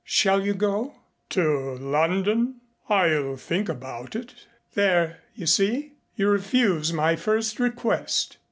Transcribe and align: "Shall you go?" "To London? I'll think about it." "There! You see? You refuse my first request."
"Shall 0.03 0.43
you 0.43 0.55
go?" 0.55 0.95
"To 1.29 1.75
London? 1.75 2.55
I'll 2.89 3.35
think 3.35 3.69
about 3.69 4.15
it." 4.15 4.33
"There! 4.73 5.19
You 5.35 5.45
see? 5.45 5.93
You 6.15 6.29
refuse 6.29 6.91
my 6.91 7.15
first 7.15 7.59
request." 7.59 8.37